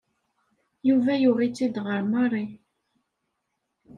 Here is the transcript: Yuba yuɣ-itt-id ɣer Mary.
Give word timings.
Yuba 0.87 1.13
yuɣ-itt-id 1.21 1.75
ɣer 1.85 2.01
Mary. 2.11 2.45